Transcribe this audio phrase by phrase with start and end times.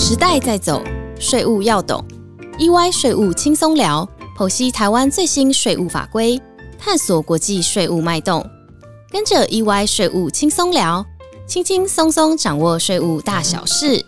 [0.00, 0.80] 时代在走，
[1.18, 2.02] 税务要懂。
[2.56, 4.08] EY 税务轻松聊，
[4.38, 6.40] 剖析台湾最新税务法规，
[6.78, 8.48] 探索国际税务脉动。
[9.10, 11.04] 跟着 EY 税务轻松聊，
[11.48, 14.06] 轻轻松松掌握税务大小事。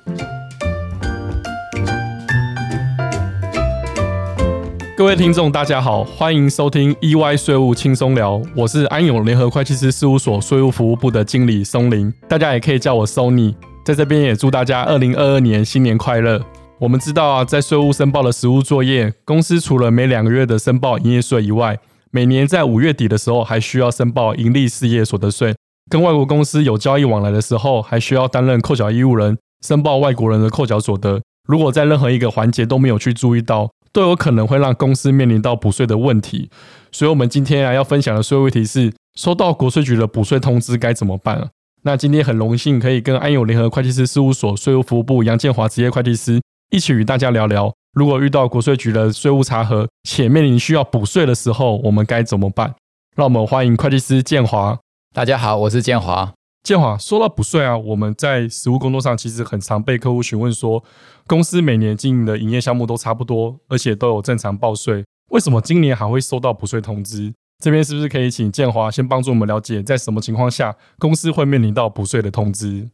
[4.97, 13.57] 各位听众，大家好，欢迎收听 EY 税务轻松聊，我是安永联合会计师事务所税务服务部的经理松林，大家也可以叫我 Sony。
[13.83, 16.41] 在这边也祝大家二零二二年新年快乐。
[16.79, 21.79] 我们知道啊，在税务申报的实务作业，公司除了每两个月的申报营业税以外，
[22.11, 25.55] 每年在五月底的时候还需要申报盈利事业所得税。
[25.91, 29.37] 跟外国公司有交易往来的时候，还需要担任扣缴义务人，
[29.67, 31.21] 申报外国人的扣缴所得。
[31.49, 36.49] 如果在任何一个环节都没有去注意到，都有可能会让公司面临到补税的问题，
[36.93, 41.49] 所以，我们今天啊要分享的税务题是：收到国税局的补税通知该怎么办啊？
[41.83, 46.39] 那今天很荣幸可以跟安永联合会计师事务所税务服务部杨建华职业会计师
[46.71, 52.75] 一起与大家聊聊，如果遇到国税局的税务查核且面临需要补税的时候，我们该怎么办？
[53.17, 54.79] 让我们欢迎会计师建华。
[55.15, 56.35] 大家好，我是建华。
[56.63, 60.85] 建华，说到补税啊，我们在实务工作上其实很常被客户询问说，
[61.27, 67.33] 公司每年经营的营业项目都差不多，而且都有正常报税，为什么今年还会收到补税通知？
[67.61, 72.89] 这边是不是可以请建华先帮助我们了解，在什么情况下公司会面临到补税的通知？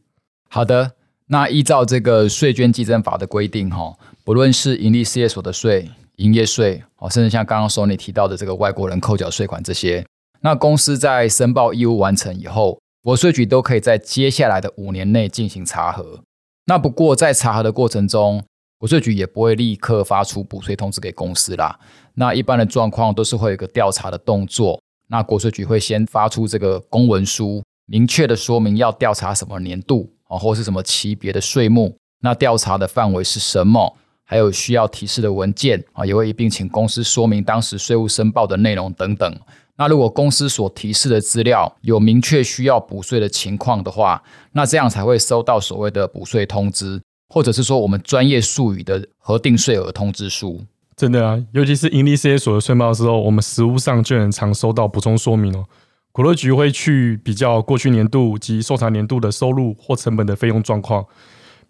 [0.49, 0.91] 好的，
[1.27, 10.05] 那依照这个税捐稽征法的规定，哈，不论是盈利事业所得税、营业税，哦，甚至像刚刚说你提到的这个外国人扣缴税款这些，
[10.41, 12.77] 那公司在申报义务完成以后。
[13.03, 16.19] 国税局都可以在接下来的五年内进行查核。
[16.65, 18.43] 那不过在查核的过程中，
[18.79, 21.79] 国税局也不会立刻发出补税通知给公司啦。
[22.13, 24.79] 那一般的状况都是会有一个调查的动作。
[25.09, 31.95] 那国税局会先发出这个公文书，明确的说明要调查什么年度啊，或是什么级别的税目。
[32.21, 33.95] 那调查的范围是什么？
[34.25, 39.39] 还有需要提示的文件啊，也会一并请公司说明当时税务申报的内容等等。
[39.77, 44.21] 那如果公司所提示的资料有明确需要补税的情况的话，
[44.51, 46.99] 那这样才会收到所谓的补税通知，
[47.29, 50.61] 或者是说我们专业术语的核定税额通知书。
[50.95, 55.65] 真的啊，尤其是盈利事业所得税报的时候，我们实务上就很常收到补充说明哦。
[56.11, 61.05] 国税局会去比较过去年度及受查年度的收入或成本的费用状况，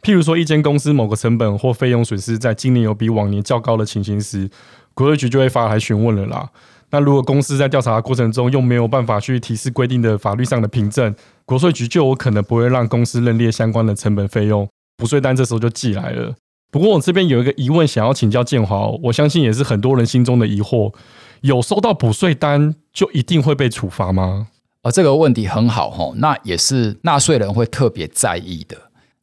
[0.02, 4.50] 譬如说一间公司某个成本或费用损失在今年有比往年较高的情形时，
[4.94, 6.50] 国税局就会发来询问了啦。
[6.92, 11.14] 那如果公司在调查的过程中又没有办法去提示规定的法律上的凭证，
[11.44, 14.66] 国税局就有可能不会让公司认列相关的成本费用
[14.98, 16.36] 补税单，这时候就寄来了。
[16.70, 20.94] 不过我这边有一个疑问想要请教建华，我相信也是很多人心中的疑惑：
[21.42, 24.48] 有收到补税单就一定会被处罚吗？
[24.82, 28.76] 呃，这个问题很好哈，那也是纳税人会特别在意的。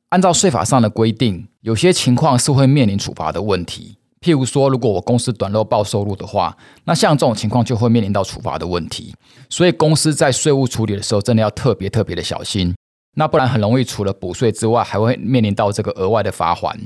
[0.08, 3.96] 按照税法上的规定，有些情况是会面临处罚的问题。
[4.20, 9.14] 譬如说，如果我公司短漏报收入的话，那像这种情况就会面临到处罚的问题。
[9.50, 12.74] 所以公司在税务处理的时候，真的要特别特别的小心。
[13.14, 16.78] 那不然很容易除了补税之外，还会面临到这个额外的罚款。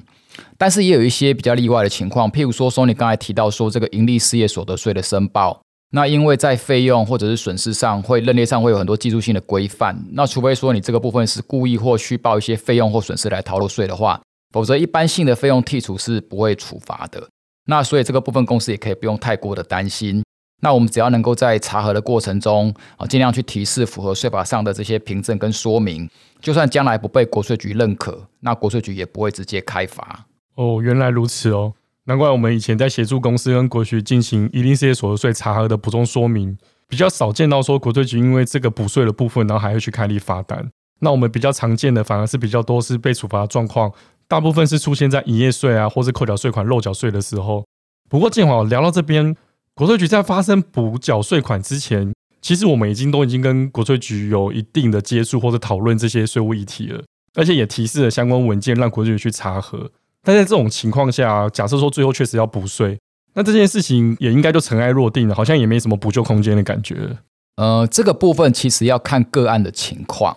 [0.57, 10.05] 但是也有一些比较例外的情况，譬如说，说你刚才提到说这个盈利事业所得税的申报，那因为在费用或者是损失上，会认列上会有很多技术性的规范。
[10.13, 14.21] 那除非说你这个部分是故意或虚报一些费用或损失来逃漏税的话。
[14.51, 17.29] 否则，一般性的费用剔除是不会处罚的。
[17.67, 20.23] 那所以这个部分公司也可以不用太过的担心。
[20.61, 26.09] 那我们只要能够在查核的过程中啊，尽量去提示符合税法上的这些凭证跟说明，
[26.41, 30.27] 就算将来不被国税局认可，那国税局也不会直接开罚。
[30.57, 31.75] 哦，原来如此哦，
[32.05, 36.59] 难怪我们以前在协助公司跟国税进行一定事业所得税查核的补充说明，
[36.89, 40.69] 比较少见到说国税局因为这个补税的部分，然后还会去开立罚单。
[41.01, 43.93] 那我们比较常见的反而是比较多是被处罚的状况。
[44.27, 47.65] 大部分是出现在营业税啊，或是扣缴税款漏缴税的时候。
[48.11, 49.35] 不过，建华聊到这边，
[49.79, 52.13] 国税局在发生补缴税款之前，
[52.43, 57.01] 其实我们已经都已经跟国税局有一定的接触或者讨论这些税务议题了，
[57.37, 59.89] 而且也提示了相关文件让国税局去查核。
[60.25, 62.99] 但在这种情况下，假设说最后确实要补税，
[63.35, 67.17] 那这件事情也应该就尘埃落定了，好像也没什么补救空间的感觉。
[67.55, 70.37] 呃，这个部分其实要看个案的情况。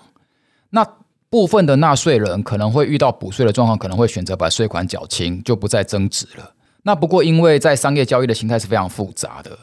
[0.69, 0.87] 那
[1.31, 6.53] 部分的纳税人可能会遇到补税的状况，可能会选择把税款缴清，就不再增值了。
[6.83, 9.57] 那不过，因为在商业交易的形态是非常复杂的，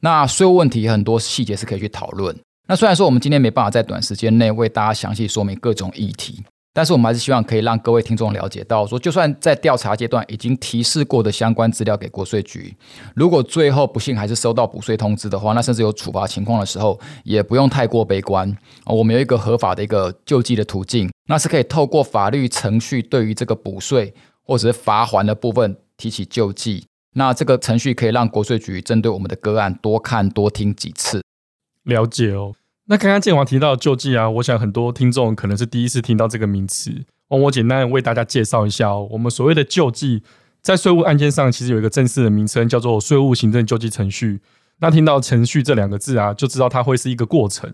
[0.00, 2.34] 那税务问题很多细节是可以去讨论。
[2.68, 6.42] 那虽然说我们今天没办法在短时间内为大家详细说明各种议题。
[6.74, 12.74] 但是我们还是希望可以让各位听众了解到，说就算在调查阶段已经提示过的相关资料给国税局，
[13.14, 18.56] 如果最后不幸还是收到补税通知的话，那甚至有处罚情况的时候，也不用太过悲观。
[18.86, 24.14] 我们有一个合法的一个救济的途径，那是可以透过法律程序对于这个补税。
[24.44, 26.86] 或者是罚还的部分提起救济。
[27.14, 31.22] 那这个程序可以让国税局针对我们的个案多看多听几次。
[31.84, 32.56] 了解哦。
[32.86, 37.04] 那刚刚建华提到救济啊，我想很多听众可能是第一次听到这个名词。
[37.28, 39.06] 我简单为大家介绍一下哦。
[39.12, 40.24] 我们所谓的救济，
[40.60, 44.40] 在税务案件上其实有一个正式的名称，叫做税务行政救济程序。
[44.80, 47.72] 那听到“程序”这两个字啊，就知道它会是一个过程。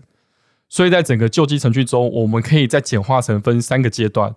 [0.67, 4.35] 所以在整个救济程序中，我们可以再简化成分三个阶段。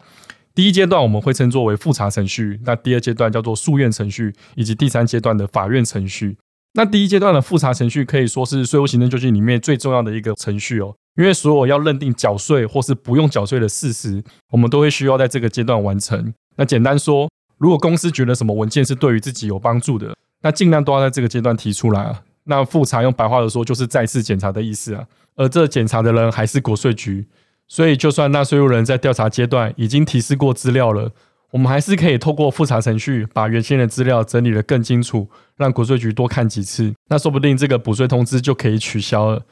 [0.54, 6.36] 第一阶段我们会称作为复查程序，那第二阶段叫做诉愿程序，以及第三阶段的法院程序。
[6.74, 16.32] 那第一阶段的复查程序可以说是税务行政救济里面最重要的一个程序哦，因为所有要认定缴税或是不用缴税的事实，我们都会需要在这个阶段完成。
[16.56, 22.22] 那简单说，如果公司觉得什么文件是对于自己有帮助的，那尽量都要在这个阶段提出来啊。
[22.44, 25.06] 那复查用白话的说，就是再次检查的意思啊。
[25.36, 27.26] 而这检查的人还是国税局，
[27.68, 31.10] 所以就算纳税人在调查阶段已经提示过资料了，
[31.50, 36.94] 我们还是可以透过复查程序把原先的资料整理的更清楚，让国税局多看几次。
[37.08, 39.42] 那说不定这个补税通知就可以取消了。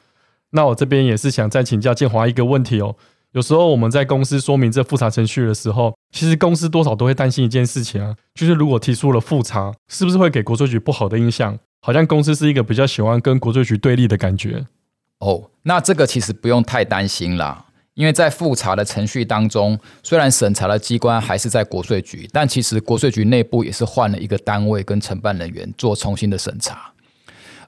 [0.51, 2.97] 那我这边也是想再请教建华一个问题哦。
[3.33, 11.57] 有时候我们在公司说明这复查程序的时候，其实公司多少都会担心一件事情啊，就是如果提出了复查，是不是会给国税局不好的印象？
[11.81, 14.67] 好像公司是一个比较喜欢跟国税局对立的感觉。
[15.21, 26.93] 哦，那这个其实不用太担心啦，因为在复查的程序当中，虽然审查的机关还是在国税局，但其实国税局内部也是换了一个单位跟承办人员做重新的审查，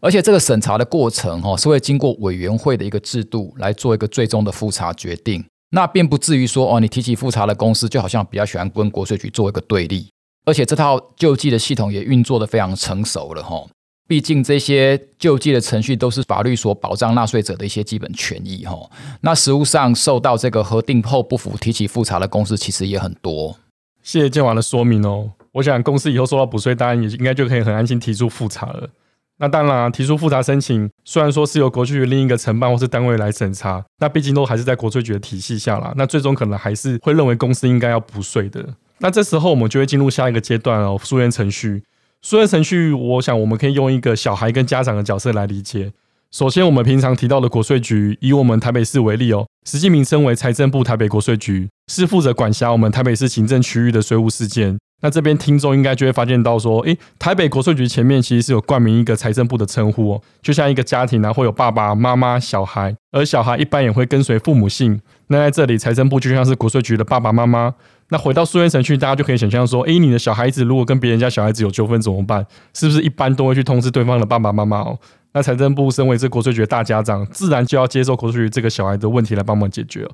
[0.01, 10.09] 而且这个审查的过程哈是会经过委员会的一个制度来做一个最终的复查决定，那并不至于说哦，你提起复查的公司就好像比较喜欢跟国税局做一个对立，
[10.47, 13.67] 而且这套救济的系统也运作的非常成熟了哈。
[14.09, 18.77] 毕竟这些救济的程序都是法律所保障纳税者的一些基本权益哈。
[19.23, 23.57] 那实务上受到这个核定后不服提起复查的公司其实也很多。
[24.03, 25.31] 谢谢建华的说明哦。
[25.53, 28.91] 我想公司以后收到补税单也应该就可以很安心提出复查了。
[29.39, 35.93] 那当然，提出复查申请虽然说是由国税局另一个承办或是单位来审查，那毕竟都还是在国税局的体系下啦。
[35.97, 38.65] 那最终可能还是会认为公司应该要补税的。
[38.99, 41.83] 那这时候我们就会进入下一个阶段哦，溯源程序。
[42.25, 45.93] 诉愿程序，我想我们可以用一个小孩跟家长的角色来理解。
[46.31, 54.79] 首先，我们平常提到的国税局，以我们台北市为例哦，实际名称为财政部台北国税局，是负责管辖我们台北市行政区域的税务事件。
[55.03, 65.01] 那这边听众应该就会发现到说，诶，台北国税局前面其实是有冠名一个财政部的称呼哦，就像一个家庭呢，会有爸爸妈妈、小孩，而小孩一般也会跟随父母姓。
[65.27, 67.75] 那在这里，财政部就像是国税局的爸爸妈妈。
[68.13, 72.47] 那回到诉愿程序，大家就可以想象说，诶，你的小孩子如果跟别人家小孩子有纠纷怎么办？
[72.75, 74.99] 是不是一般都会去通知对方的爸爸妈妈哦？
[75.33, 80.07] 那财政部身为这国税局的大家长，自然就要接受国税局这个小孩的问题来帮忙解决。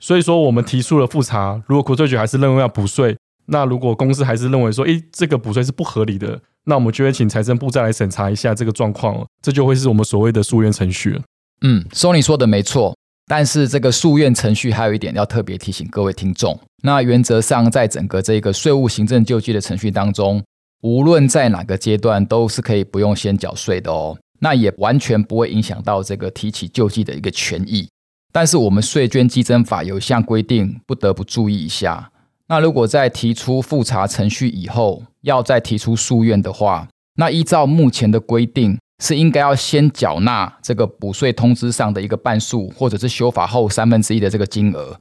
[0.00, 3.14] 所以说，我们提出了复查，如果国税局还是认为要补税。
[3.46, 11.20] 那如果公司还是认为说，诶，这个补税是不合理的，那我们就会请财政部再来审查一下这个状况，这就会是我们所谓的诉愿程序。
[11.60, 12.96] 嗯，Sony 说的没错，
[13.28, 20.44] 但是这个诉愿程序还有一点要特别提醒各位听众，那原则上在整个这个税务行政救济的程序当中，
[20.82, 27.88] 无论在哪个阶段都是可以不用先缴税的哦，那也完全不会影响到这个提起救济的一个权益。
[28.30, 32.10] 但是我们税捐稽征法有一项规定，不得不注意一下。
[32.48, 36.86] 那如果在提出复查程序以后，要再提出诉愿的话，
[37.16, 44.94] 那依照目前的规定，是应该要先缴纳这个补税通知上的一个半数，或者是修法后三分之一的这个金额。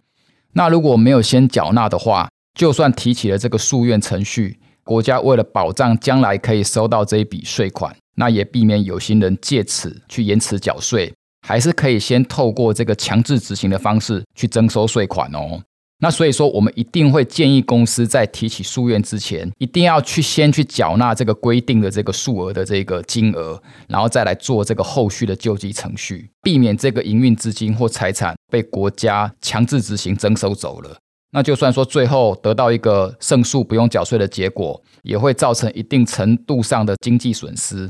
[0.53, 11.12] 那如果没有先缴纳的话，就算提起了这个诉愿程序，国家为了保障将来可以收到这一笔税款，那也避免有心人借此去延迟缴税，
[11.48, 15.60] 还是可以先透过这个强制执行的方式去征收税款哦。
[16.00, 30.95] 那所以说，我们一定会建议公司在提起诉愿之前，一定要去先去缴纳这个规定的这个数额的这个金额，然后再来做这个后续的救济程序，避免这个营运资金或财产被国家强制执行征收走了。
[31.31, 37.89] 那就算说最后得到一个胜诉不用缴税的结果，也会造成一定程度上的经济损失。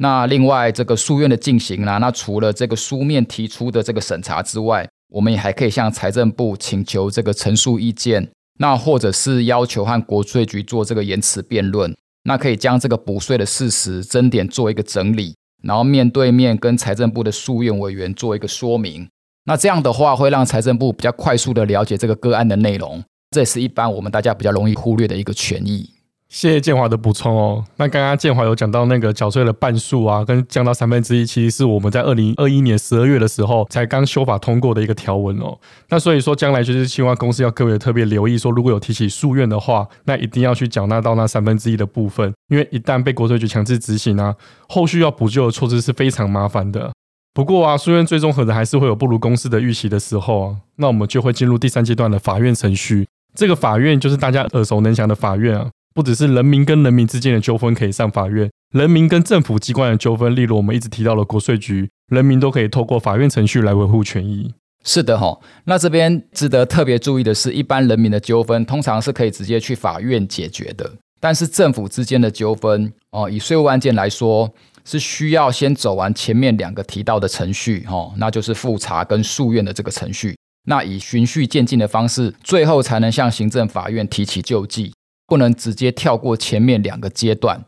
[0.00, 19.08] 那另外这个诉愿的进行啦，那除了这个书面提出的这个审查之外，我们也还可以向财政部请求这个陈述意见，那或者是要求和国税局做这个言辞辩论，那可以将这个补税的事实争点做一个整理，然后面对面跟财政部的诉愿委员做一个说明。
[19.50, 23.02] 那这样的话会让财政部比较快速的了解这个个案的内容，
[23.32, 25.90] 这也是一般我们大家比较容易忽略的一个权益。
[26.28, 27.64] 谢谢建华的补充哦。
[27.76, 35.58] 那刚刚建华有讲到那个缴税的半数啊，跟降到三分之一，其实是我们在二零二一年十二月的时候才刚修法通过的一个条文哦。
[35.88, 44.36] 那所以说，将来就是希望公司要各位特别留意，说如果有提起诉愿的话，那一定要去缴纳到那三分之一的部分，因为一旦被国税局强制执行啊，
[44.68, 46.92] 后续要补救的措施是非常麻烦的。
[47.40, 53.08] 不过啊，书院最终可能还是会有不如公司的预期的时候啊，那我们就会进入第三阶段的法院程序。
[53.34, 55.70] 这个法院就是大家耳熟能详的法院啊。
[55.94, 64.52] 不只是人民跟人民之间的纠纷可以上法院，人民跟政府机关的纠纷，例如我们一直提到的国税局，人民都可以透过法院程序来维护权益。
[64.84, 74.52] 是的哈，那这边值得特别注意的是，一般人民的纠纷通常是可以直接去法院解决的，但是政府之间的纠纷哦，以税务案件来说，
[74.84, 84.92] 是需要先走完前面两个提到的程序哈，那就是复查跟诉愿的这个程序，那以循序渐进的方式，最后才能向行政法院提起救济。
[85.26, 87.64] 不能直接跳过前面两个阶段，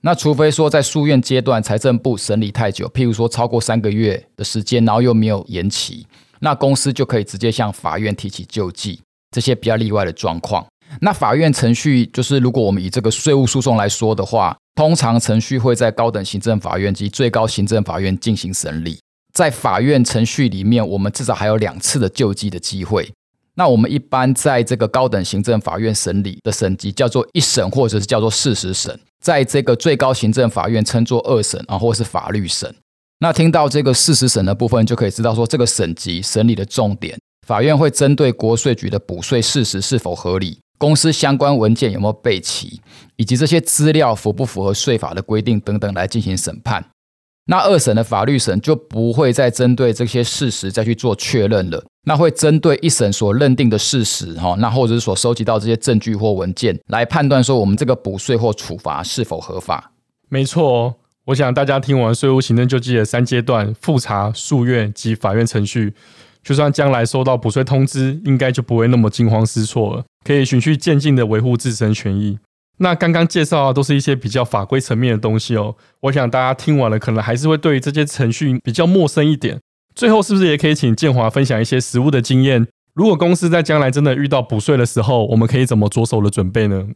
[0.00, 6.06] 那除非说在诉愿阶段财政部审理太久，譬如说超过三个月的时间，然后又没有延期，
[6.40, 8.98] 那公司就可以直接向法院提起救济。
[9.30, 10.66] 这些比较例外的状况，
[11.02, 18.98] 那法院程序就是如果我们以这个税务诉讼来说的话，通常程序会在高等行政法院及最高行政法院进行审理。
[19.34, 23.10] 在法院程序里面，我们至少还有两次的救济的机会。
[23.54, 32.74] 那我们一般在这个高等行政法院审理的审级叫做一审，或者是叫做事实审；在这个最高行政法院称作二审啊，或是法律审。
[33.18, 42.80] 那听到这个事实审的部分，就可以知道说这个审级审理的重点，法院会针对国税局的补税事实是否合理，公司相关文件有没有备齐，
[43.14, 46.84] 以及这些资料符不符合税法的规定等等来进行审判。
[47.46, 59.92] 那二审的法律审就不会再针对这些事实再去做确认了，那会针对一审所认定的事实，哈，那或者是所收集到这些证据或文件来判断说我们这个补税或处罚是否合法。
[60.28, 60.96] 没错，
[61.26, 65.94] 我想大家听完税务行政救济的三阶段复查、诉愿及法院程序，
[66.42, 72.38] 就算将来收到补税通知，应该就不会那么惊慌失措了，可以循序渐进的维护自身权益。
[72.78, 75.74] 那刚刚介绍的，都是一些比较法规层面的东西哦。
[76.00, 79.60] 我想大家听完了，可能还是会对于这些程序比较陌生一点。
[79.94, 82.66] 最后，是不是也可以请建华分享一些实务的经验？
[82.94, 86.86] 如果公司在将来真的遇到补税的时候，我们可以怎么着手的准备呢？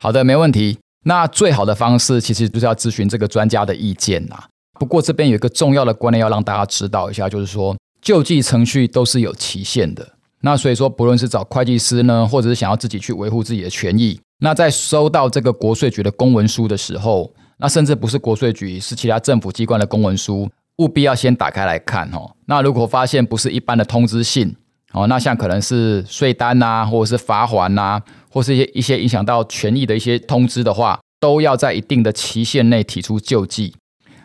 [0.00, 0.78] 好的，没问题。
[1.04, 4.36] 那最好的方式其实就是要咨询这个专家的意见呐。
[4.80, 10.14] 不过这边有一个重要的观念要让大家知道一下，就是说救济程序都是有期限的。
[10.40, 14.20] 那所以说，不论是找会计师呢，或者是想要自己去维护自己的权益。
[14.40, 22.30] 那在收到这个国税局的公文书的时候，那甚至不是国税局，是其他政府机关的公文书，务必要先打开来看哦。
[22.46, 24.54] 那如果发现不是一般的通知信
[24.92, 28.00] 哦，那像可能是税单呐，或者是罚款呐，
[28.30, 33.74] 或是一些一些影响到权益的一些通知的话，都要在一定的期限内提出救济。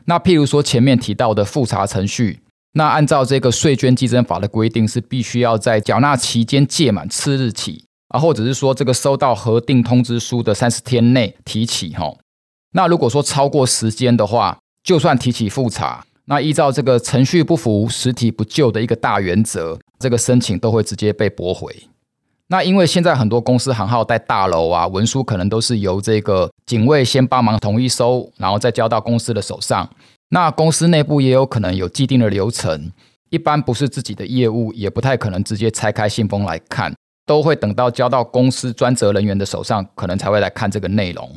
[0.05, 2.42] 那譬如说前面提到的复查程序，
[2.73, 7.85] 那按照这个税捐稽征法的规定，是必须要在缴纳期间届满次日起。
[8.09, 12.13] 啊，或者是说这个收到核定通知书的三十天内提起哈，
[12.73, 21.75] 那如果说超过时间的话，就算提起复查，那依照这个程序不符、实体不就的一个大原则，这个申请都会直接被驳回。
[22.49, 29.89] 那因为现在很多公司行号在大楼啊，文书可能都是由这个警卫先帮忙统一收，然后再交到公司的手上。
[30.33, 32.91] 那公司内部也有可能有既定的流程，
[33.29, 36.91] 一般不是自己的业务，也不太可能直接拆开信封来看。
[37.25, 41.33] 都会等到交到公司专责人员的手上，可能才会来看这个内容。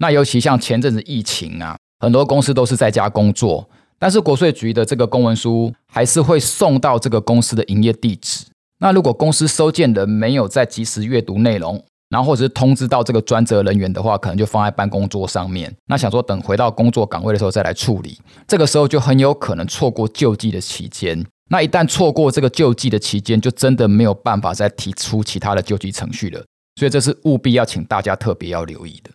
[0.00, 8.46] 那尤其像前阵子疫情啊，很多公司都是在家工作，但是国税局的这个公文书还是会送到这个公司的营业地址。
[8.80, 15.74] 那如果公司收件人没有在及时阅读内容，然后或者是通知到这个专责人员的话，可能就放在办公桌上面。
[15.86, 21.24] 那想说等回到工作岗位的时候再来处理，这个时候就很有可能错过救济的期间。
[21.50, 26.42] 那一旦错过这个救济的期间，就真的没有办法再提出其他的救济程序了。
[26.76, 29.10] 所以这是务必要请大家特别要留意的。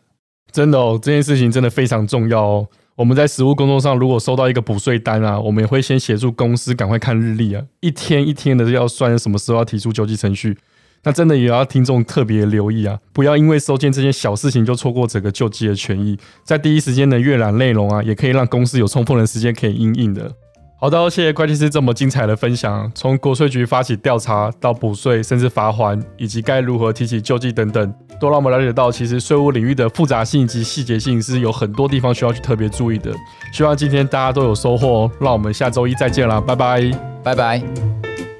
[0.51, 2.67] 真的哦，这件事情真的非常重要哦。
[2.95, 10.57] 我们在实务工作上，如果收到一个补税单啊，我们也会先协助公司赶快看日历啊，一天一天的要算什么时候要提出救济程序。
[11.03, 16.17] 那真的也要听众特别留意啊，不要因为收件这件小事情就错过整个救济的权益。
[16.43, 20.31] 在第一时间的阅览内容啊，也可以让公司有充分的时间可以应应的。
[20.79, 22.91] 好的，谢谢会计师这么精彩的分享。
[22.93, 33.13] 从国税局发起调查到补税，甚至罚还，以及该如何提起救济等等，都让我们了解到，其实税务领域的复杂性及细节性是有很多地方需要去特别注意的。
[33.53, 36.91] 希望今天大家都有收获哦，让我们下周一再见啦，拜拜，
[37.23, 38.32] 拜拜。